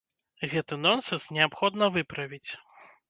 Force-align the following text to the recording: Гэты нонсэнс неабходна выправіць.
Гэты 0.53 0.79
нонсэнс 0.85 1.27
неабходна 1.37 1.91
выправіць. 1.99 2.47